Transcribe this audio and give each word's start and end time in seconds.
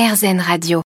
RZN 0.00 0.40
Radio. 0.40 0.80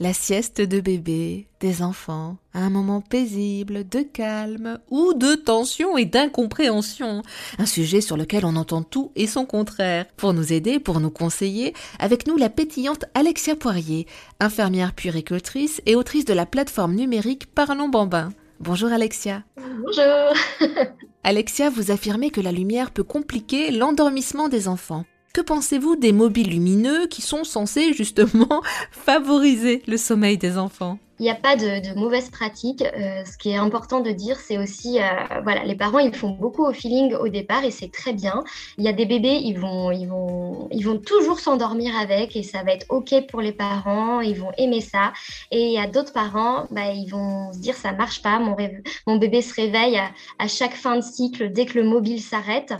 La 0.00 0.12
sieste 0.12 0.60
de 0.60 0.80
bébé, 0.80 1.46
des 1.60 1.80
enfants, 1.80 2.38
un 2.54 2.70
moment 2.70 3.00
paisible, 3.00 3.88
de 3.88 4.00
calme 4.00 4.80
ou 4.90 5.14
de 5.14 5.36
tension 5.36 5.96
et 5.96 6.06
d'incompréhension. 6.06 7.22
Un 7.58 7.66
sujet 7.66 8.00
sur 8.00 8.16
lequel 8.16 8.44
on 8.44 8.56
entend 8.56 8.82
tout 8.82 9.12
et 9.14 9.28
son 9.28 9.46
contraire. 9.46 10.06
Pour 10.16 10.32
nous 10.32 10.52
aider, 10.52 10.80
pour 10.80 10.98
nous 10.98 11.10
conseiller, 11.10 11.72
avec 12.00 12.26
nous 12.26 12.36
la 12.36 12.50
pétillante 12.50 13.04
Alexia 13.14 13.54
Poirier, 13.54 14.08
infirmière 14.40 14.92
puéricultrice 14.92 15.80
et 15.86 15.94
autrice 15.94 16.24
de 16.24 16.34
la 16.34 16.44
plateforme 16.44 16.96
numérique 16.96 17.46
Parlons 17.54 17.88
Bambin. 17.88 18.30
Bonjour 18.58 18.90
Alexia. 18.90 19.44
Bonjour. 19.56 20.68
Alexia, 21.22 21.70
vous 21.70 21.92
affirmez 21.92 22.30
que 22.30 22.40
la 22.40 22.50
lumière 22.50 22.90
peut 22.90 23.04
compliquer 23.04 23.70
l'endormissement 23.70 24.48
des 24.48 24.66
enfants. 24.66 25.04
Que 25.38 25.42
pensez-vous 25.44 25.94
des 25.94 26.10
mobiles 26.10 26.50
lumineux 26.50 27.06
qui 27.06 27.22
sont 27.22 27.44
censés 27.44 27.92
justement 27.92 28.60
favoriser 28.90 29.84
le 29.86 29.96
sommeil 29.96 30.36
des 30.36 30.58
enfants? 30.58 30.98
Il 31.20 31.22
n'y 31.22 31.30
a 31.30 31.36
pas 31.36 31.54
de, 31.54 31.96
mauvaises 31.96 32.28
pratiques. 32.28 32.82
Euh, 32.82 33.24
ce 33.24 33.38
qui 33.38 33.50
est 33.50 33.56
important 33.56 34.00
de 34.00 34.10
dire, 34.10 34.36
c'est 34.40 34.58
aussi, 34.58 35.00
euh, 35.00 35.04
voilà, 35.44 35.62
les 35.62 35.76
parents, 35.76 36.00
ils 36.00 36.12
font 36.12 36.30
beaucoup 36.30 36.66
au 36.66 36.72
feeling 36.72 37.14
au 37.14 37.28
départ 37.28 37.62
et 37.62 37.70
c'est 37.70 37.92
très 37.92 38.12
bien. 38.12 38.42
Il 38.78 38.84
y 38.84 38.88
a 38.88 38.92
des 38.92 39.06
bébés, 39.06 39.40
ils 39.44 39.56
vont, 39.56 39.92
ils 39.92 40.06
vont, 40.06 40.66
ils 40.72 40.84
vont 40.84 40.98
toujours 40.98 41.38
s'endormir 41.38 41.96
avec 41.96 42.34
et 42.34 42.42
ça 42.42 42.64
va 42.64 42.72
être 42.72 42.86
OK 42.88 43.14
pour 43.30 43.40
les 43.40 43.52
parents, 43.52 44.20
ils 44.20 44.40
vont 44.40 44.50
aimer 44.58 44.80
ça. 44.80 45.12
Et 45.52 45.66
il 45.66 45.72
y 45.72 45.78
a 45.78 45.86
d'autres 45.86 46.12
parents, 46.12 46.66
bah, 46.72 46.90
ils 46.92 47.08
vont 47.08 47.52
se 47.52 47.60
dire, 47.60 47.76
ça 47.76 47.92
marche 47.92 48.22
pas, 48.22 48.40
mon, 48.40 49.16
bébé 49.18 49.42
se 49.42 49.54
réveille 49.54 50.00
à 50.40 50.48
chaque 50.48 50.74
fin 50.74 50.96
de 50.96 51.02
cycle 51.02 51.52
dès 51.52 51.64
que 51.64 51.78
le 51.78 51.84
mobile 51.84 52.20
s'arrête. 52.20 52.74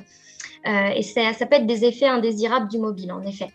Euh, 0.67 0.89
et 0.95 1.03
ça, 1.03 1.33
peut 1.47 1.57
être 1.57 1.67
des 1.67 1.85
effets 1.85 2.07
indésirables 2.07 2.69
du 2.69 2.79
mobile, 2.79 3.13
en 3.13 3.23
effet. 3.23 3.49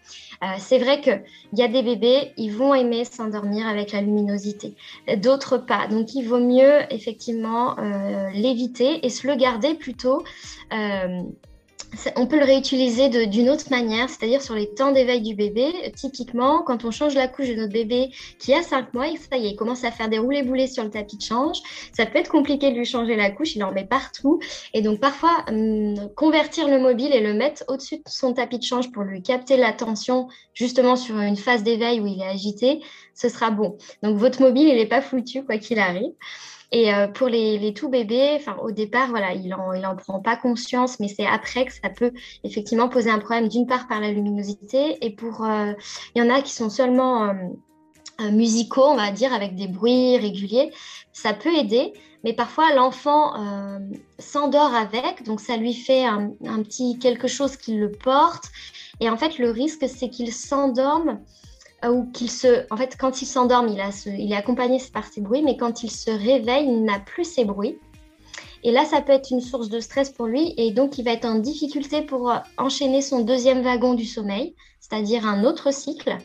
Euh, 0.43 0.47
c'est 0.57 0.77
vrai 0.77 1.01
qu'il 1.01 1.23
y 1.53 1.61
a 1.61 1.67
des 1.67 1.83
bébés, 1.83 2.31
ils 2.37 2.51
vont 2.51 2.73
aimer 2.73 3.05
s'endormir 3.05 3.67
avec 3.67 3.91
la 3.91 4.01
luminosité, 4.01 4.75
d'autres 5.17 5.57
pas. 5.57 5.87
Donc, 5.87 6.13
il 6.15 6.23
vaut 6.23 6.39
mieux 6.39 6.81
effectivement 6.89 7.77
euh, 7.79 8.29
l'éviter 8.33 9.05
et 9.05 9.09
se 9.09 9.27
le 9.27 9.35
garder 9.35 9.73
plutôt 9.73 10.23
on 12.15 12.27
peut 12.27 12.39
le 12.39 12.45
réutiliser 12.45 13.09
d'une 13.27 13.49
autre 13.49 13.69
manière, 13.69 14.09
c'est-à-dire 14.09 14.41
sur 14.41 14.55
les 14.55 14.73
temps 14.73 14.91
d'éveil 14.91 15.21
du 15.21 15.35
bébé. 15.35 15.71
Typiquement, 15.95 16.61
quand 16.61 16.85
on 16.85 16.91
change 16.91 17.15
la 17.15 17.27
couche 17.27 17.49
de 17.49 17.55
notre 17.55 17.73
bébé 17.73 18.11
qui 18.39 18.53
a 18.53 18.63
5 18.63 18.93
mois 18.93 19.07
et 19.07 19.17
il 19.31 19.55
commence 19.55 19.83
à 19.83 19.91
faire 19.91 20.09
des 20.09 20.17
roulés 20.17 20.43
boulets 20.43 20.67
sur 20.67 20.83
le 20.83 20.89
tapis 20.89 21.17
de 21.17 21.21
change, 21.21 21.57
ça 21.95 22.05
peut 22.05 22.19
être 22.19 22.29
compliqué 22.29 22.71
de 22.71 22.77
lui 22.77 22.85
changer 22.85 23.15
la 23.15 23.29
couche, 23.29 23.55
il 23.55 23.63
en 23.63 23.71
met 23.71 23.85
partout. 23.85 24.39
Et 24.73 24.81
donc 24.81 24.99
parfois, 24.99 25.45
hum, 25.49 25.95
convertir 26.15 26.67
le 26.67 26.79
mobile 26.79 27.13
et 27.13 27.21
le 27.21 27.33
mettre 27.33 27.63
au-dessus 27.67 27.97
de 27.97 28.03
son 28.07 28.33
tapis 28.33 28.59
de 28.59 28.63
change 28.63 28.91
pour 28.91 29.03
lui 29.03 29.21
capter 29.21 29.57
l'attention 29.57 30.27
justement 30.53 30.95
sur 30.95 31.19
une 31.19 31.37
phase 31.37 31.63
d'éveil 31.63 31.99
où 31.99 32.07
il 32.07 32.21
est 32.21 32.27
agité, 32.27 32.81
ce 33.13 33.29
sera 33.29 33.51
bon. 33.51 33.77
Donc 34.01 34.17
votre 34.17 34.41
mobile, 34.41 34.67
il 34.67 34.75
n'est 34.75 34.87
pas 34.87 35.01
foutu 35.01 35.43
quoi 35.43 35.57
qu'il 35.57 35.79
arrive. 35.79 36.11
Et 36.73 36.91
euh, 36.91 37.07
pour 37.07 37.27
les, 37.27 37.71
tout 37.75 37.87
bébés, 37.87 38.31
enfin 38.35 38.57
au 38.59 38.71
départ, 38.71 39.09
voilà, 39.09 39.33
il 39.33 39.53
en, 39.53 39.73
il 39.73 39.85
en 39.85 39.95
prend 39.95 40.19
pas 40.19 40.35
conscience, 40.35 40.99
mais 40.99 41.07
c'est 41.07 41.25
après 41.25 41.65
que 41.65 41.71
ça 41.71 41.89
peut 41.89 42.11
effectivement 42.43 42.89
poser 42.89 43.11
un 43.11 43.19
problème 43.19 43.47
d'une 43.47 43.67
part 43.67 43.87
par 43.87 44.01
la 44.01 44.11
luminosité 44.11 44.97
et 45.05 45.11
pour, 45.11 45.45
euh, 45.45 45.73
il 46.15 46.23
y 46.23 46.25
en 46.25 46.33
a 46.33 46.41
qui 46.41 46.51
sont 46.51 46.71
seulement 46.71 47.29
euh, 47.29 48.31
musicaux, 48.31 48.87
on 48.87 48.95
va 48.95 49.11
dire, 49.11 49.31
avec 49.33 49.55
des 49.55 49.67
bruits 49.67 50.17
réguliers, 50.17 50.71
ça 51.13 51.33
peut 51.33 51.53
aider. 51.55 51.93
Mais 52.23 52.33
parfois, 52.33 52.73
l'enfant 52.73 53.33
s'endort 54.17 54.73
avec, 54.73 55.23
donc 55.25 55.41
ça 55.41 55.57
lui 55.57 55.73
fait 55.73 56.05
un, 56.05 56.31
un, 56.45 56.63
petit 56.63 56.97
quelque 56.97 57.27
chose 57.27 57.57
qui 57.57 57.75
le 57.75 57.91
porte. 57.91 58.45
Et 59.01 59.09
en 59.09 59.17
fait, 59.17 59.39
le 59.39 59.51
risque, 59.51 59.83
c'est 59.89 60.09
qu'il 60.09 60.31
s'endorme 60.31 61.19
ou 61.89 62.05
qu'il 62.11 62.29
se, 62.29 62.65
en 62.71 62.77
fait, 62.77 62.95
quand 62.99 63.21
il 63.21 63.25
s'endorme, 63.25 63.67
il, 63.67 63.81
il 64.19 64.31
est 64.31 64.35
accompagné 64.35 64.79
par 64.93 65.05
ces 65.05 65.21
bruits, 65.21 65.43
mais 65.43 65.57
quand 65.57 65.83
il 65.83 65.91
se 65.91 66.11
réveille, 66.11 66.67
il 66.67 66.83
n'a 66.83 66.99
plus 66.99 67.25
ces 67.25 67.45
bruits. 67.45 67.77
Et 68.63 68.71
là, 68.71 68.85
ça 68.85 69.01
peut 69.01 69.11
être 69.11 69.31
une 69.31 69.41
source 69.41 69.69
de 69.69 69.79
stress 69.79 70.09
pour 70.09 70.25
lui, 70.25 70.53
et 70.57 70.71
donc 70.71 70.97
il 70.97 71.03
va 71.03 71.11
être 71.11 71.25
en 71.25 71.35
difficulté 71.35 72.01
pour 72.01 72.33
enchaîner 72.57 73.01
son 73.01 73.19
deuxième 73.19 73.61
wagon 73.61 73.93
du 73.93 74.05
sommeil, 74.05 74.55
c'est-à-dire 74.79 75.27
un 75.27 75.43
autre 75.43 75.73
cycle. 75.73 76.17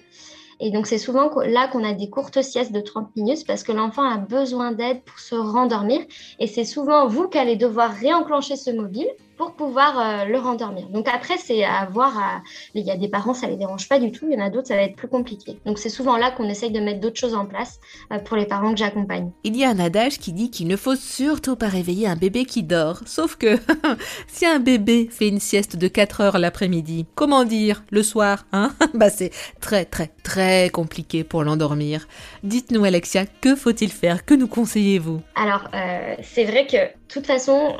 Et 0.60 0.70
donc, 0.70 0.86
c'est 0.86 0.98
souvent 0.98 1.30
là 1.40 1.68
qu'on 1.68 1.84
a 1.84 1.92
des 1.92 2.10
courtes 2.10 2.42
siestes 2.42 2.72
de 2.72 2.80
30 2.80 3.14
minutes 3.16 3.46
parce 3.46 3.62
que 3.62 3.72
l'enfant 3.72 4.02
a 4.02 4.18
besoin 4.18 4.72
d'aide 4.72 5.02
pour 5.04 5.18
se 5.18 5.36
rendormir. 5.36 6.00
Et 6.40 6.46
c'est 6.46 6.64
souvent 6.64 7.06
vous 7.06 7.28
qui 7.28 7.38
allez 7.38 7.56
devoir 7.56 7.92
réenclencher 7.92 8.56
ce 8.56 8.70
mobile 8.70 9.08
pour 9.38 9.52
pouvoir 9.52 9.98
euh, 9.98 10.24
le 10.24 10.38
rendormir. 10.38 10.88
Donc 10.88 11.08
après, 11.08 11.38
c'est 11.38 11.64
à 11.64 11.86
voir. 11.86 12.42
Il 12.74 12.84
y 12.84 12.90
a 12.90 12.96
des 12.96 13.08
parents, 13.08 13.34
ça 13.34 13.46
les 13.46 13.56
dérange 13.56 13.88
pas 13.88 13.98
du 13.98 14.10
tout. 14.10 14.26
Il 14.28 14.36
y 14.36 14.42
en 14.42 14.44
a 14.44 14.50
d'autres, 14.50 14.66
ça 14.66 14.76
va 14.76 14.82
être 14.82 14.96
plus 14.96 15.08
compliqué. 15.08 15.58
Donc 15.64 15.78
c'est 15.78 15.88
souvent 15.88 16.16
là 16.16 16.30
qu'on 16.30 16.48
essaye 16.48 16.70
de 16.70 16.80
mettre 16.80 17.00
d'autres 17.00 17.18
choses 17.18 17.34
en 17.34 17.46
place 17.46 17.80
euh, 18.12 18.18
pour 18.18 18.36
les 18.36 18.46
parents 18.46 18.72
que 18.72 18.78
j'accompagne. 18.78 19.30
Il 19.44 19.56
y 19.56 19.64
a 19.64 19.70
un 19.70 19.78
adage 19.78 20.18
qui 20.18 20.32
dit 20.32 20.50
qu'il 20.50 20.66
ne 20.66 20.76
faut 20.76 20.96
surtout 20.96 21.56
pas 21.56 21.68
réveiller 21.68 22.08
un 22.08 22.16
bébé 22.16 22.44
qui 22.44 22.62
dort. 22.62 23.00
Sauf 23.06 23.36
que 23.36 23.58
si 24.26 24.44
un 24.44 24.58
bébé 24.58 25.08
fait 25.10 25.28
une 25.28 25.40
sieste 25.40 25.76
de 25.76 25.88
4 25.88 26.20
heures 26.20 26.38
l'après-midi, 26.38 27.06
comment 27.14 27.44
dire 27.44 27.84
le 27.90 28.02
soir, 28.02 28.46
hein? 28.52 28.72
Bah 28.94 29.10
c'est 29.10 29.30
très 29.60 29.84
très 29.84 30.10
très 30.24 30.70
compliqué 30.70 31.22
pour 31.22 31.44
l'endormir. 31.44 32.08
Dites-nous 32.42 32.84
Alexia, 32.84 33.26
que 33.26 33.54
faut-il 33.54 33.92
faire? 33.92 34.24
Que 34.24 34.34
nous 34.34 34.48
conseillez-vous? 34.48 35.20
Alors 35.36 35.68
euh, 35.74 36.16
c'est 36.22 36.44
vrai 36.44 36.66
que 36.66 36.76
de 36.76 37.14
toute 37.14 37.26
façon, 37.26 37.74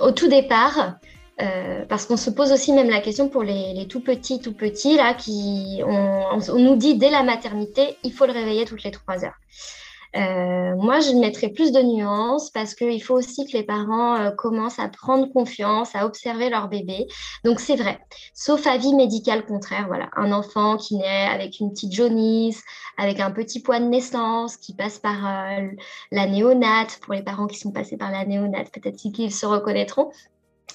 au 0.00 0.12
tout 0.12 0.28
départ 0.28 0.73
euh, 1.42 1.84
parce 1.88 2.06
qu'on 2.06 2.16
se 2.16 2.30
pose 2.30 2.52
aussi 2.52 2.72
même 2.72 2.88
la 2.88 3.00
question 3.00 3.28
pour 3.28 3.42
les, 3.42 3.86
tout 3.88 4.00
petits, 4.00 4.40
tout 4.40 4.52
petits, 4.52 4.96
là, 4.96 5.14
qui, 5.14 5.80
on, 5.84 6.58
nous 6.58 6.76
dit 6.76 6.96
dès 6.96 7.10
la 7.10 7.22
maternité, 7.22 7.96
il 8.04 8.12
faut 8.12 8.26
le 8.26 8.32
réveiller 8.32 8.64
toutes 8.64 8.84
les 8.84 8.92
trois 8.92 9.24
heures. 9.24 9.34
Euh, 10.16 10.76
moi, 10.76 11.00
je 11.00 11.10
mettrais 11.10 11.48
plus 11.48 11.72
de 11.72 11.80
nuances 11.82 12.50
parce 12.50 12.76
qu'il 12.76 13.02
faut 13.02 13.16
aussi 13.16 13.46
que 13.46 13.56
les 13.56 13.64
parents 13.64 14.14
euh, 14.14 14.30
commencent 14.30 14.78
à 14.78 14.86
prendre 14.86 15.26
confiance, 15.32 15.96
à 15.96 16.06
observer 16.06 16.50
leur 16.50 16.68
bébé. 16.68 17.08
Donc, 17.42 17.58
c'est 17.58 17.74
vrai, 17.74 17.98
sauf 18.32 18.64
avis 18.68 18.94
médical 18.94 19.44
contraire. 19.44 19.86
Voilà, 19.88 20.10
un 20.16 20.30
enfant 20.30 20.76
qui 20.76 20.98
naît 20.98 21.26
avec 21.26 21.58
une 21.58 21.72
petite 21.72 21.92
jaunisse, 21.92 22.62
avec 22.96 23.18
un 23.18 23.32
petit 23.32 23.60
poids 23.60 23.80
de 23.80 23.86
naissance, 23.86 24.56
qui 24.56 24.72
passe 24.72 25.00
par 25.00 25.18
la 26.12 26.26
néonate. 26.26 27.00
Pour 27.02 27.14
les 27.14 27.22
parents 27.22 27.48
qui 27.48 27.58
sont 27.58 27.72
passés 27.72 27.96
par 27.96 28.12
la 28.12 28.24
néonate, 28.24 28.70
peut-être 28.70 28.96
qu'ils 28.96 29.32
se 29.32 29.46
reconnaîtront. 29.46 30.12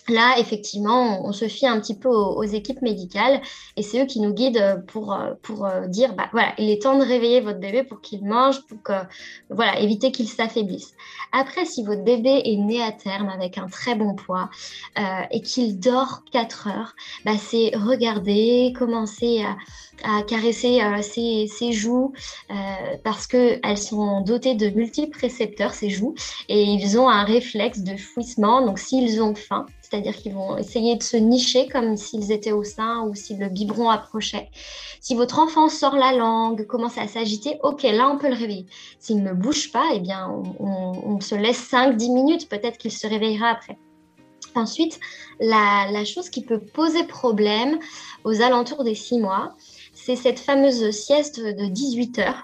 Là, 0.10 0.40
effectivement, 0.40 1.24
on, 1.24 1.32
se 1.34 1.48
fie 1.48 1.68
un 1.68 1.80
petit 1.80 1.96
peu 1.96 2.10
aux, 2.10 2.44
équipes 2.44 2.82
médicales 2.82 3.42
et 3.78 3.84
c'est 3.84 4.02
eux 4.02 4.06
qui 4.08 4.20
nous 4.22 4.34
guident 4.34 4.84
pour, 4.88 5.16
pour 5.44 5.66
euh, 5.66 5.86
dire, 5.86 6.16
bah, 6.16 6.30
voilà, 6.32 6.54
il 6.58 6.72
est 6.72 6.82
temps 6.82 6.98
de 6.98 7.04
réveiller 7.04 7.42
votre 7.42 7.60
bébé 7.60 7.84
pour 7.84 8.02
qu'il 8.02 8.26
mange, 8.26 8.66
pour 8.66 8.82
que, 8.82 8.94
voilà, 9.52 9.80
éviter 9.80 10.12
qu'il 10.12 10.28
s'affaiblisse. 10.28 10.96
Après, 11.32 11.64
si 11.66 11.84
votre 11.84 12.04
bébé 12.04 12.42
est 12.44 12.56
né 12.56 12.82
à 12.82 12.92
terme 12.92 13.30
avec 13.30 13.60
un 13.60 13.68
très 13.68 13.94
bon 13.94 14.16
poids 14.16 14.50
euh, 14.98 15.02
et 15.30 15.42
qu'il 15.42 15.80
dort 15.80 16.24
4 16.32 16.68
heures, 16.70 16.96
bah, 17.24 17.38
c'est 17.38 17.72
regarder, 17.76 18.74
commencer 18.78 19.44
à, 19.44 20.24
caresser 20.24 20.82
euh, 20.82 21.02
ses, 21.02 21.48
ses, 21.48 21.74
joues 21.74 22.14
parce 23.04 23.28
qu'elles 23.28 23.78
sont 23.78 24.22
dotées 24.22 24.56
de 24.56 24.70
multiples 24.70 25.20
récepteurs, 25.20 25.74
ces 25.74 25.90
joues, 25.90 26.16
et 26.48 26.64
ils 26.64 26.98
ont 26.98 27.10
un 27.10 27.26
réflexe 27.26 27.80
de 27.80 27.98
fouissement. 27.98 28.66
Donc, 28.66 28.80
s'ils 28.80 29.22
ont 29.22 29.36
faim, 29.36 29.66
c'est-à-dire 29.90 30.16
qu'ils 30.16 30.34
vont 30.34 30.58
essayer 30.58 30.96
de 30.96 31.04
se 31.04 31.18
nicher 31.18 31.68
comme 31.68 31.98
s'ils 31.98 32.32
étaient 32.32 32.52
au 32.52 32.64
sein 32.64 33.04
ou 33.08 33.16
si 33.16 33.36
le 33.36 33.50
biberon 33.50 33.90
approchait. 33.90 34.50
Si 35.02 35.16
votre 35.16 35.40
enfant 35.40 35.68
sort 35.68 35.96
la 35.96 36.12
langue, 36.12 36.68
commence 36.68 36.98
à 36.98 37.08
s'agiter, 37.08 37.58
ok, 37.64 37.84
là 37.84 38.10
on 38.10 38.18
peut 38.18 38.30
le 38.30 38.36
réveiller. 38.36 38.68
S'il 39.00 39.24
ne 39.24 39.34
bouge 39.34 39.72
pas, 39.72 39.90
eh 39.94 40.00
bien 40.00 40.30
on, 40.60 41.20
se 41.22 41.36
laisse 41.36 41.72
5-10 41.72 42.14
minutes, 42.14 42.50
peut-être 42.50 42.78
qu'il 42.78 42.92
se 42.92 43.08
réveillera 43.08 43.50
après. 43.50 43.78
Ensuite, 44.56 45.00
la, 45.40 45.90
la, 45.92 46.06
chose 46.06 46.30
qui 46.30 46.44
peut 46.44 46.60
poser 46.60 47.04
problème 47.04 47.78
aux 48.24 48.42
alentours 48.42 48.84
des 48.84 48.96
6 48.96 49.20
mois, 49.20 49.56
c'est 49.94 50.16
cette 50.16 50.40
fameuse 50.40 50.92
sieste 50.92 51.40
de 51.40 51.66
18 51.66 52.20
heures 52.20 52.44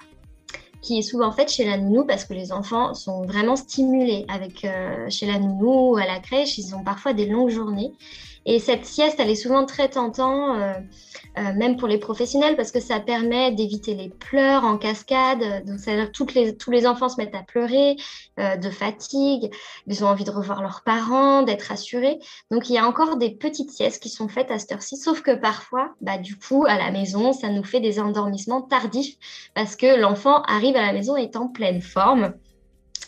qui 0.86 1.00
est 1.00 1.02
souvent 1.02 1.32
faite 1.32 1.52
chez 1.52 1.66
la 1.66 1.78
nounou 1.78 2.06
parce 2.06 2.26
que 2.26 2.34
les 2.34 2.52
enfants 2.52 2.94
sont 2.94 3.24
vraiment 3.24 3.56
stimulés 3.56 4.24
avec 4.28 4.64
euh, 4.64 5.10
chez 5.10 5.26
la 5.26 5.40
nounou 5.40 5.94
ou 5.94 5.98
à 5.98 6.06
la 6.06 6.20
crèche. 6.20 6.60
Ils 6.60 6.76
ont 6.76 6.84
parfois 6.84 7.14
des 7.14 7.26
longues 7.26 7.50
journées. 7.50 7.92
Et 8.48 8.60
cette 8.60 8.86
sieste, 8.86 9.20
elle 9.20 9.32
est 9.32 9.36
souvent 9.36 9.66
très 9.66 9.90
tentante, 9.90 10.60
euh, 10.60 10.74
euh, 11.40 11.54
même 11.56 11.78
pour 11.78 11.88
les 11.88 11.98
professionnels, 11.98 12.56
parce 12.56 12.72
que 12.72 12.80
ça 12.80 13.00
permet 13.00 13.52
d'éviter 13.52 13.96
les 13.96 14.10
pleurs 14.10 14.64
en 14.64 14.78
cascade. 14.78 15.66
Donc, 15.66 15.80
c'est-à-dire 15.80 16.12
que 16.12 16.34
les, 16.36 16.56
tous 16.56 16.70
les 16.70 16.86
enfants 16.86 17.10
se 17.10 17.18
mettent 17.18 17.34
à 17.34 17.42
pleurer 17.42 17.96
euh, 18.40 18.56
de 18.56 18.70
fatigue, 18.70 19.52
ils 19.88 20.04
ont 20.04 20.08
envie 20.08 20.26
de 20.26 20.32
revoir 20.32 20.62
leurs 20.62 20.84
parents, 20.84 21.42
d'être 21.42 21.72
assurés. 21.72 22.20
Donc, 22.52 22.70
il 22.70 22.74
y 22.74 22.78
a 22.78 22.86
encore 22.86 23.18
des 23.18 23.32
petites 23.32 23.72
siestes 23.72 24.02
qui 24.02 24.10
sont 24.10 24.28
faites 24.28 24.52
à 24.52 24.60
cette 24.60 24.72
heure-ci, 24.72 24.98
sauf 24.98 25.22
que 25.22 25.32
parfois, 25.32 25.96
bah, 26.02 26.20
du 26.20 26.38
coup, 26.38 26.66
à 26.68 26.78
la 26.78 26.92
maison, 26.92 27.34
ça 27.34 27.50
nous 27.50 27.64
fait 27.64 27.80
des 27.80 28.00
endormissements 28.00 28.62
tardifs, 28.62 29.16
parce 29.56 29.76
que 29.76 30.00
l'enfant 30.00 30.44
arrive 30.44 30.76
à 30.76 30.86
la 30.86 30.94
maison 30.94 31.18
étant 31.18 31.46
en 31.46 31.48
pleine 31.48 31.82
forme 31.82 32.34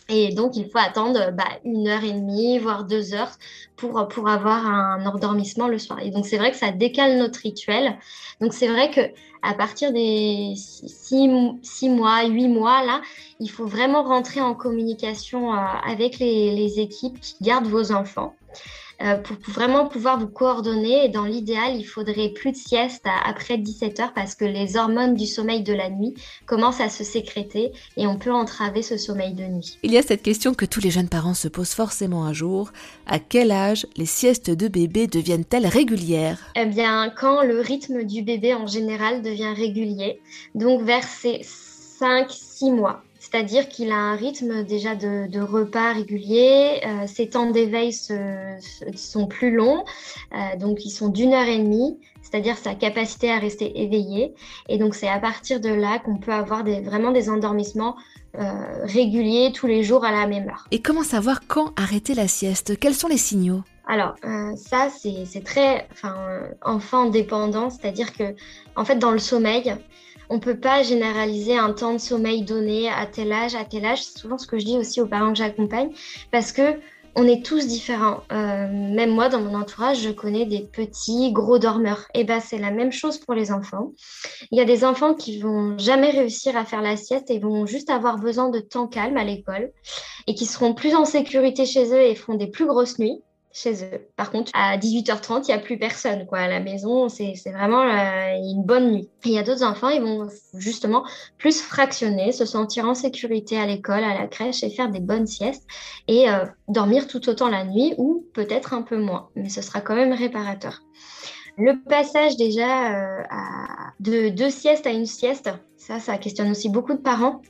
Et 0.10 0.34
donc, 0.34 0.56
il 0.56 0.70
faut 0.70 0.78
attendre 0.78 1.32
bah, 1.32 1.50
une 1.66 1.88
heure 1.88 2.04
et 2.04 2.14
demie, 2.14 2.60
voire 2.60 2.86
deux 2.86 3.14
heures 3.14 3.32
pour, 3.76 4.08
pour 4.08 4.30
avoir 4.30 4.66
un 4.66 5.06
endormissement 5.06 5.68
le 5.68 5.78
soir. 5.78 6.00
Et 6.02 6.12
donc, 6.12 6.26
c'est 6.26 6.38
vrai 6.38 6.52
que 6.52 6.58
ça 6.58 6.72
décale 6.72 7.18
notre 7.18 7.40
rituel. 7.42 7.98
Donc, 8.40 8.54
c'est 8.54 8.68
vrai 8.68 8.90
que 8.90 9.02
à 9.42 9.54
partir 9.54 9.92
des 9.92 10.54
six, 10.56 11.30
six, 11.62 11.90
mois, 11.90 12.26
huit 12.26 12.48
mois, 12.48 12.84
là, 12.84 13.02
il 13.40 13.50
faut 13.50 13.66
vraiment 13.66 14.04
rentrer 14.04 14.42
en 14.42 14.56
communication 14.56 15.54
euh, 15.54 15.58
avec 15.86 16.20
les, 16.20 16.56
les 16.56 16.80
équipes 16.80 17.20
qui 17.20 17.36
gardent 17.42 17.68
vos 17.68 17.92
enfants. 17.92 18.34
Euh, 19.02 19.16
pour, 19.16 19.38
vraiment 19.48 19.88
pouvoir 19.88 20.20
vous 20.20 20.28
coordonner. 20.28 21.06
Et 21.06 21.10
dans 21.10 21.26
l'idéal, 21.26 21.76
il 21.76 21.84
faudrait 21.84 22.30
plus 22.30 22.52
de 22.52 22.58
sieste 22.58 23.06
après 23.26 23.58
17 23.58 24.00
heures 24.00 24.14
parce 24.14 24.36
que 24.36 24.46
les 24.46 24.76
hormones 24.76 25.16
du 25.16 25.26
sommeil 25.28 25.62
de 25.62 25.74
la 25.74 25.90
nuit 25.90 26.16
commencent 26.46 26.82
à 26.82 26.90
se 26.90 27.04
sécréter 27.04 27.72
et 27.96 28.08
on 28.08 28.18
peut 28.18 28.32
entraver 28.32 28.82
ce 28.82 28.98
sommeil 28.98 29.34
de 29.34 29.44
nuit. 29.44 29.78
Il 29.84 29.92
y 29.92 29.98
a 29.98 30.02
cette 30.02 30.24
question 30.24 30.54
que 30.54 30.66
tous 30.66 30.80
les 30.80 30.90
jeunes 30.90 31.10
parents 31.10 31.36
se 31.36 31.48
posent 31.48 31.74
forcément 31.74 32.26
un 32.26 32.34
jour. 32.34 32.72
À 33.06 33.20
quel 33.20 33.52
âge 33.52 33.86
les 33.98 34.06
siestes 34.06 34.50
de 34.50 34.68
bébé 34.68 35.08
deviennent-elles 35.08 35.68
régulières? 35.68 36.40
Eh 36.56 36.66
bien, 36.66 37.14
quand 37.16 37.44
le 37.44 37.60
rythme 37.60 38.04
du 38.04 38.24
bébé 38.24 38.54
en 38.54 38.68
général 38.68 39.22
devient 39.22 39.54
régulier, 39.56 40.20
donc 40.56 40.82
vers 40.82 41.04
ses 41.04 41.42
5-6 42.00 42.74
mois. 42.74 43.04
C'est-à-dire 43.30 43.68
qu'il 43.68 43.92
a 43.92 43.98
un 43.98 44.16
rythme 44.16 44.64
déjà 44.64 44.96
de, 44.96 45.42
repas 45.42 45.92
régulier, 45.92 46.80
euh, 46.86 47.08
ses 47.08 47.28
temps 47.30 47.52
d'éveil 47.52 47.92
sont 47.92 49.28
plus 49.28 49.54
longs, 49.54 49.84
euh, 50.34 50.58
donc 50.58 50.86
ils 50.86 50.92
sont 50.92 51.10
d'une 51.10 51.34
heure 51.34 51.48
et 51.48 51.58
demie, 51.58 52.00
c'est-à-dire 52.22 52.58
sa 52.58 52.74
capacité 52.74 53.30
à 53.30 53.38
rester 53.38 53.82
éveillé. 53.82 54.34
Et 54.70 54.78
donc 54.78 54.96
c'est 54.96 55.10
à 55.10 55.20
partir 55.20 55.60
de 55.60 55.68
là 55.68 56.00
qu'on 56.00 56.18
peut 56.18 56.32
avoir 56.32 56.64
des, 56.64 56.80
vraiment 56.80 57.12
des 57.12 57.30
endormissements 57.30 57.98
euh, 58.38 58.54
réguliers 58.84 59.52
tous 59.54 59.68
les 59.68 59.84
jours 59.84 60.06
à 60.06 60.12
la 60.12 60.26
même 60.26 60.48
heure. 60.48 60.66
Et 60.72 60.82
comment 60.82 61.04
savoir 61.04 61.42
quand 61.48 61.74
arrêter 61.78 62.14
la 62.14 62.30
sieste? 62.30 62.80
Quels 62.80 62.96
sont 62.96 63.10
les 63.10 63.18
signaux? 63.18 63.62
Alors, 63.90 64.16
ça, 64.58 64.90
c'est 64.90 65.44
très 65.46 65.88
enfant 66.62 67.06
dépendant, 67.06 67.70
c'est-à-dire 67.70 68.12
que, 68.12 68.36
en 68.76 68.84
fait, 68.84 68.98
dans 68.98 69.12
le 69.12 69.18
sommeil, 69.18 69.78
on 70.30 70.36
ne 70.36 70.40
peut 70.40 70.60
pas 70.60 70.84
généraliser 70.84 71.58
un 71.58 71.74
temps 71.74 71.94
de 71.94 72.00
sommeil 72.00 72.44
donné 72.44 72.90
à 72.90 73.06
tel 73.06 73.32
âge, 73.32 73.56
à 73.56 73.64
tel 73.64 73.86
âge. 73.86 74.04
C'est 74.04 74.20
souvent 74.20 74.38
ce 74.38 74.48
que 74.48 74.60
je 74.60 74.66
dis 74.66 74.78
aussi 74.78 75.02
aux 75.02 75.08
parents 75.08 75.32
que 75.32 75.38
j'accompagne, 75.38 75.90
parce 76.32 76.52
que 76.52 76.80
on 77.20 77.24
est 77.24 77.44
tous 77.44 77.66
différents. 77.66 78.22
Euh, 78.32 78.68
même 78.68 79.10
moi, 79.10 79.28
dans 79.28 79.42
mon 79.42 79.56
entourage, 79.56 80.02
je 80.02 80.12
connais 80.12 80.46
des 80.46 80.62
petits, 80.62 81.32
gros 81.32 81.58
dormeurs. 81.58 82.06
Et 82.14 82.24
ben, 82.24 82.40
c'est 82.40 82.60
la 82.60 82.70
même 82.70 82.92
chose 82.92 83.18
pour 83.18 83.34
les 83.34 83.52
enfants. 83.52 83.94
Il 84.52 84.58
y 84.58 84.62
a 84.62 84.66
des 84.66 84.86
enfants 84.86 85.16
qui 85.16 85.40
vont 85.40 85.76
jamais 85.80 86.12
réussir 86.12 86.56
à 86.56 86.64
faire 86.64 86.84
la 86.84 86.96
sieste 86.96 87.32
et 87.32 87.40
vont 87.40 87.66
juste 87.66 87.90
avoir 87.90 88.20
besoin 88.20 88.50
de 88.50 88.60
temps 88.60 88.86
calme 88.86 89.18
à 89.18 89.24
l'école 89.24 89.72
et 90.28 90.36
qui 90.36 90.46
seront 90.46 90.76
plus 90.76 90.94
en 90.94 91.06
sécurité 91.06 91.66
chez 91.66 91.92
eux 91.92 92.04
et 92.04 92.14
feront 92.14 92.36
des 92.36 92.48
plus 92.48 92.68
grosses 92.68 93.00
nuits 93.00 93.20
chez 93.58 93.84
eux. 93.84 94.08
Par 94.16 94.30
contre, 94.30 94.52
à 94.54 94.78
18h30, 94.78 95.46
il 95.46 95.48
n'y 95.48 95.54
a 95.54 95.58
plus 95.58 95.80
personne. 95.80 96.28
Quoi. 96.28 96.40
À 96.40 96.48
la 96.48 96.60
maison, 96.60 97.10
c'est 97.10 97.34
vraiment 97.48 97.82
euh, 97.82 98.36
une 98.36 98.64
bonne 98.64 98.92
nuit. 98.92 99.10
il 99.26 99.32
y 99.32 99.40
a 99.40 99.44
d'autres 99.44 99.64
enfants, 99.64 99.90
ils 99.90 100.02
vont 100.02 100.28
justement 100.54 101.04
plus 101.40 101.62
fractionner, 101.62 102.32
se 102.32 102.46
sentir 102.46 102.88
en 102.88 102.94
sécurité 102.94 103.60
à 103.60 103.66
l'école, 103.66 104.04
à 104.04 104.14
la 104.14 104.28
crèche 104.28 104.64
et 104.64 104.70
faire 104.70 104.90
des 104.90 105.00
bonnes 105.00 105.26
siestes 105.26 105.66
et 106.08 106.30
euh, 106.30 106.46
dormir 106.68 107.08
tout 107.08 107.28
autant 107.30 107.50
la 107.50 107.66
nuit 107.66 107.96
ou 107.98 108.26
peut-être 108.34 108.74
un 108.74 108.84
peu 108.84 108.98
moins. 108.98 109.30
Mais 109.36 109.50
ce 109.50 109.64
sera 109.64 109.82
quand 109.82 109.96
même 109.96 110.14
réparateur. 110.14 110.82
Le 111.58 111.84
passage 111.90 112.38
déjà 112.38 112.94
euh, 112.94 113.24
de 114.00 114.30
deux 114.30 114.52
siestes 114.52 114.86
à 114.86 114.92
une 114.92 115.08
sieste, 115.08 115.50
ça, 115.78 116.00
ça 116.00 116.20
questionne 116.20 116.52
aussi 116.52 116.70
beaucoup 116.70 116.94
de 116.94 117.00
parents. 117.00 117.42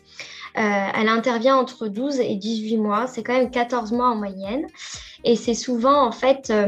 elle 0.56 1.09
intervient 1.09 1.57
entre 1.57 1.89
12 1.89 2.21
et 2.21 2.36
18 2.36 2.77
mois, 2.77 3.07
c'est 3.07 3.21
quand 3.21 3.33
même 3.33 3.51
14 3.51 3.92
mois 3.92 4.09
en 4.09 4.15
moyenne. 4.15 4.65
Et 5.24 5.36
c'est 5.36 5.54
souvent, 5.54 6.06
en 6.06 6.12
fait, 6.12 6.50
euh, 6.50 6.68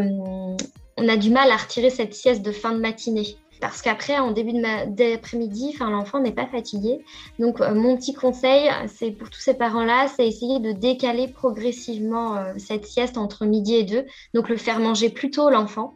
on 0.97 1.07
a 1.07 1.17
du 1.17 1.29
mal 1.29 1.51
à 1.51 1.57
retirer 1.57 1.89
cette 1.89 2.13
sieste 2.13 2.41
de 2.41 2.51
fin 2.51 2.71
de 2.71 2.79
matinée. 2.79 3.37
Parce 3.61 3.81
qu'après, 3.81 4.17
en 4.17 4.31
début 4.31 4.53
d'après-midi, 4.87 5.75
l'enfant 5.81 6.19
n'est 6.21 6.31
pas 6.31 6.45
fatigué. 6.45 7.03
Donc, 7.39 7.59
euh, 7.59 7.75
mon 7.75 7.97
petit 7.97 8.13
conseil, 8.13 8.69
c'est 8.87 9.11
pour 9.11 9.29
tous 9.29 9.41
ces 9.41 9.53
parents-là, 9.53 10.07
c'est 10.07 10.25
essayer 10.25 10.59
de 10.59 10.71
décaler 10.71 11.27
progressivement 11.27 12.37
euh, 12.37 12.53
cette 12.57 12.85
sieste 12.85 13.17
entre 13.17 13.45
midi 13.45 13.75
et 13.75 13.83
deux. 13.83 14.05
Donc, 14.33 14.47
le 14.47 14.55
faire 14.55 14.79
manger 14.79 15.09
plus 15.09 15.29
tôt 15.29 15.49
l'enfant. 15.49 15.93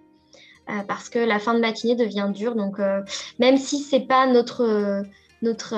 parce 0.88 1.10
que 1.10 1.20
la 1.20 1.40
fin 1.40 1.54
de 1.54 1.60
matinée 1.60 1.96
devient 1.96 2.30
dure. 2.34 2.56
Donc, 2.56 2.80
même 3.38 3.58
si 3.58 3.80
c'est 3.80 4.08
pas 4.08 4.28
notre, 4.28 5.04
notre 5.42 5.76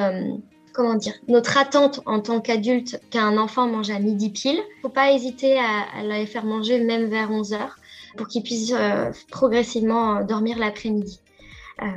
comment 0.76 0.96
dire, 0.96 1.14
notre 1.28 1.58
attente 1.58 2.02
en 2.06 2.20
tant 2.20 2.42
qu'adulte 2.42 3.00
qu'un 3.10 3.38
enfant 3.38 3.68
mange 3.68 3.90
à 3.90 4.00
midi 4.00 4.30
pile. 4.30 4.60
Faut 4.82 4.90
pas 4.90 5.12
hésiter 5.12 5.58
à, 5.58 6.04
les 6.04 6.26
faire 6.26 6.46
manger 6.46 6.84
même 6.84 7.06
vers 7.06 7.32
11 7.32 7.54
heures 7.54 7.78
pour 8.18 8.28
qu'ils 8.28 8.44
puissent 8.44 8.74
euh, 8.74 9.12
progressivement 9.32 10.22
dormir 10.24 10.58
l'après-midi. 10.60 11.20
Euh, 11.82 11.88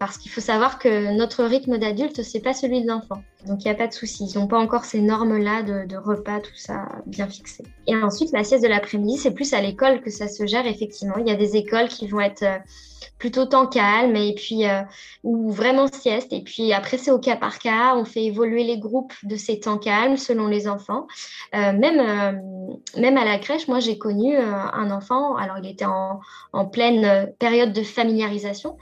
parce 0.00 0.18
qu'il 0.18 0.32
faut 0.32 0.40
savoir 0.40 0.80
que 0.80 1.16
notre 1.16 1.44
rythme 1.44 1.78
d'adulte, 1.78 2.24
c'est 2.24 2.40
pas 2.40 2.54
celui 2.54 2.82
de 2.82 2.88
l'enfant. 2.88 3.22
Donc 3.46 3.64
il 3.64 3.68
n'y 3.68 3.70
a 3.70 3.76
pas 3.76 3.86
de 3.86 3.92
souci. 3.92 4.24
Ils 4.24 4.36
n'ont 4.36 4.48
pas 4.48 4.58
encore 4.58 4.84
ces 4.84 5.00
normes-là 5.00 5.62
de, 5.62 5.96
repas, 5.96 6.40
tout 6.40 6.56
ça 6.56 6.88
bien 7.06 7.28
fixé. 7.28 7.62
Et 7.86 7.94
ensuite, 7.94 8.32
la 8.32 8.42
sieste 8.42 8.64
de 8.64 8.68
l'après-midi, 8.68 9.16
c'est 9.16 9.30
plus 9.30 9.54
à 9.54 9.60
l'école 9.60 10.00
que 10.00 10.10
ça 10.10 10.26
se 10.26 10.44
gère 10.44 10.66
effectivement. 10.66 11.14
Il 11.18 11.28
y 11.28 11.30
a 11.30 11.36
des 11.36 11.56
écoles 11.56 11.86
qui 11.86 12.08
vont 12.08 12.20
être 12.20 12.42
euh, 12.42 12.58
plutôt 13.20 13.46
temps 13.46 13.68
calme 13.68 14.16
et 14.16 14.34
puis 14.34 14.66
euh, 14.66 14.82
ou 15.22 15.50
vraiment 15.50 15.86
sieste 15.86 16.32
et 16.32 16.42
puis 16.42 16.72
après 16.72 16.98
c'est 16.98 17.10
au 17.10 17.18
cas 17.18 17.36
par 17.36 17.58
cas 17.58 17.94
on 17.96 18.04
fait 18.04 18.24
évoluer 18.24 18.62
les 18.62 18.78
groupes 18.78 19.12
de 19.24 19.36
ces 19.36 19.58
temps 19.58 19.78
calmes 19.78 20.16
selon 20.16 20.46
les 20.46 20.68
enfants 20.68 21.08
même 21.52 22.00
même 22.96 23.16
à 23.16 23.24
la 23.24 23.38
crèche 23.38 23.66
moi 23.66 23.80
j'ai 23.80 23.98
connu 23.98 24.36
un 24.36 24.90
enfant 24.90 25.36
alors 25.36 25.58
il 25.58 25.68
était 25.68 25.84
en, 25.84 26.20
en, 26.52 26.66
pleine 26.66 27.32
période 27.38 27.72
de 27.72 27.82
familiarisation 27.82 28.76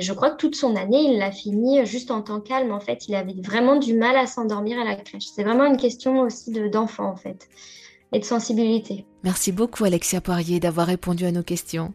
je 0.00 0.12
crois 0.12 0.30
que 0.30 0.36
toute 0.36 0.56
son 0.56 0.76
année 0.76 1.02
il 1.02 1.18
l'a 1.18 1.32
fini 1.32 1.84
juste 1.86 2.10
en 2.10 2.22
temps 2.22 2.40
calme 2.40 2.72
en 2.72 2.80
fait. 2.80 3.08
Il 3.08 3.14
avait 3.14 3.34
vraiment 3.42 3.76
du 3.76 3.94
mal 3.94 4.16
à 4.16 4.26
s'endormir 4.26 4.78
à 4.78 4.84
la 4.84 4.96
crèche. 4.96 5.26
C'est 5.34 5.44
vraiment 5.44 5.64
une 5.64 5.76
question 5.76 6.20
aussi 6.20 6.50
de 6.50 6.68
d'enfant 6.68 7.08
en 7.08 7.16
fait 7.16 7.48
et 8.12 8.20
de 8.20 8.24
sensibilité. 8.24 9.04
Merci 9.22 9.52
beaucoup 9.52 9.84
Alexia 9.84 10.20
Poirier 10.20 10.60
d'avoir 10.60 10.86
répondu 10.86 11.24
à 11.24 11.32
nos 11.32 11.42
questions 11.42 11.92